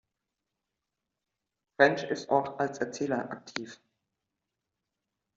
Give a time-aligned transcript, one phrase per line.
[1.75, 3.79] Frensch ist auch als Erzähler aktiv.